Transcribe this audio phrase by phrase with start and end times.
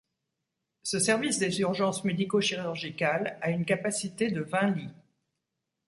[0.81, 4.95] Ce service des urgences médico-chirurgicales a une capacité de xx lits.